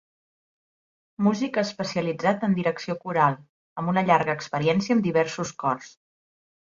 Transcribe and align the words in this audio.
Músic 1.25 1.57
especialitzat 1.61 2.45
en 2.47 2.55
direcció 2.59 2.95
coral, 3.03 3.37
amb 3.81 3.91
una 3.93 4.03
llarga 4.07 4.35
experiència 4.39 4.97
amb 4.97 5.05
diversos 5.09 5.53
cors. 5.65 5.93